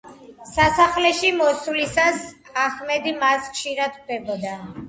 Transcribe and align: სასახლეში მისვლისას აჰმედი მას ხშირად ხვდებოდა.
სასახლეში 0.51 1.29
მისვლისას 1.41 2.25
აჰმედი 2.65 3.15
მას 3.25 3.53
ხშირად 3.55 4.01
ხვდებოდა. 4.01 4.61